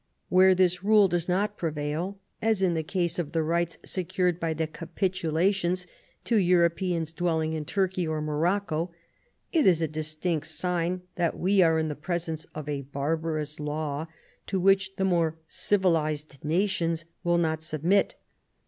[0.29, 4.51] "Where this rule does not prevail (as in the case of the rights secured by
[4.55, 5.85] tlie" capitulations"
[6.25, 8.89] to Europeans dwelling in Turkey or Morocco)
[9.53, 13.59] it is a distinct sign that wc are in the pres ence of a barbarous
[13.59, 14.07] law
[14.47, 18.15] to which the more civilized nations will not submit.